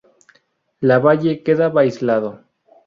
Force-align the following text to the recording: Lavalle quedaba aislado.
Lavalle 0.87 1.41
quedaba 1.43 1.81
aislado. 1.83 2.29